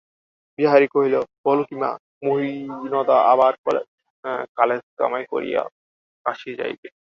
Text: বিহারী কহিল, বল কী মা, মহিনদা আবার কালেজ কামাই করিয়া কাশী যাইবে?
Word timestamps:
বিহারী 0.59 0.87
কহিল, 0.93 1.15
বল 1.45 1.59
কী 1.69 1.75
মা, 1.81 1.91
মহিনদা 2.23 3.17
আবার 3.31 3.53
কালেজ 4.57 4.81
কামাই 4.99 5.23
করিয়া 5.33 5.61
কাশী 6.25 6.51
যাইবে? 6.59 6.87